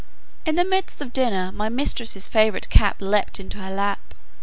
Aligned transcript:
In 0.47 0.55
the 0.55 0.65
midst 0.65 0.99
of 0.99 1.13
dinner, 1.13 1.51
my 1.51 1.69
mistress's 1.69 2.27
favourite 2.27 2.71
cat 2.71 2.99
leaped 3.03 3.39
into 3.39 3.59
her 3.59 3.69
lap. 3.69 4.15